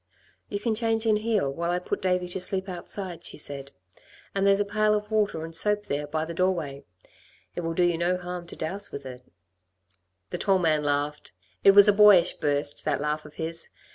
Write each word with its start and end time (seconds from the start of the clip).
"You 0.49 0.59
can 0.59 0.73
change 0.73 1.05
in 1.05 1.17
here 1.17 1.47
while 1.47 1.69
I 1.69 1.77
put 1.77 2.01
Davey 2.01 2.27
to 2.29 2.39
sleep 2.39 2.67
outside," 2.67 3.23
she 3.23 3.37
said. 3.37 3.71
"And 4.33 4.47
there's 4.47 4.59
a 4.59 4.65
pail 4.65 4.95
of 4.95 5.11
water 5.11 5.45
and 5.45 5.55
soap 5.55 5.85
there 5.85 6.07
by 6.07 6.25
the 6.25 6.33
doorway; 6.33 6.83
it 7.55 7.61
will 7.61 7.75
do 7.75 7.83
you 7.83 7.99
no 7.99 8.17
harm 8.17 8.47
to 8.47 8.55
dowse 8.55 8.91
with 8.91 9.05
it." 9.05 9.21
The 10.31 10.39
tall 10.39 10.57
man 10.57 10.81
laughed. 10.81 11.33
It 11.63 11.75
was 11.75 11.87
a 11.87 11.93
boyish 11.93 12.33
burst, 12.37 12.83
that 12.83 12.99
laugh 12.99 13.25
of 13.25 13.35
his. 13.35 13.69